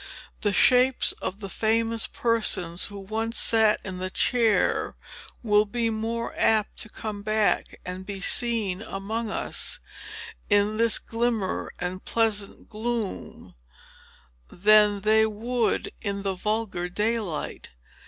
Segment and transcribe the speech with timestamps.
[0.41, 4.95] The shapes of the famous persons, who once sat in the chair,
[5.43, 9.77] will be more apt to come back, and be seen among us,
[10.49, 13.53] in this glimmer and pleasant gloom,
[14.49, 17.69] than they would in the vulgar daylight.